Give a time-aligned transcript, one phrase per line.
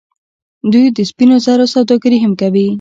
[0.71, 2.65] دوی د سپینو زرو سوداګري هم کوي.